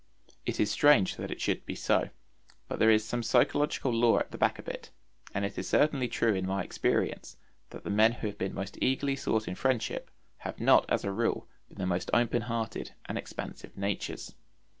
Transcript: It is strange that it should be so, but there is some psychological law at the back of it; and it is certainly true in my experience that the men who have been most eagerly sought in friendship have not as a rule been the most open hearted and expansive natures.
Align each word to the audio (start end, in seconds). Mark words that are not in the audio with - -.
It 0.47 0.59
is 0.59 0.71
strange 0.71 1.17
that 1.17 1.29
it 1.29 1.39
should 1.39 1.63
be 1.63 1.75
so, 1.75 2.09
but 2.67 2.79
there 2.79 2.89
is 2.89 3.05
some 3.05 3.21
psychological 3.21 3.93
law 3.93 4.17
at 4.17 4.31
the 4.31 4.37
back 4.39 4.57
of 4.57 4.67
it; 4.67 4.89
and 5.31 5.45
it 5.45 5.59
is 5.59 5.69
certainly 5.69 6.07
true 6.07 6.33
in 6.33 6.47
my 6.47 6.63
experience 6.63 7.37
that 7.69 7.83
the 7.83 7.91
men 7.91 8.13
who 8.13 8.25
have 8.25 8.39
been 8.39 8.55
most 8.55 8.79
eagerly 8.81 9.15
sought 9.15 9.47
in 9.47 9.53
friendship 9.53 10.09
have 10.37 10.59
not 10.59 10.89
as 10.89 11.03
a 11.03 11.11
rule 11.11 11.47
been 11.69 11.77
the 11.77 11.85
most 11.85 12.09
open 12.15 12.41
hearted 12.41 12.95
and 13.05 13.19
expansive 13.19 13.77
natures. 13.77 14.33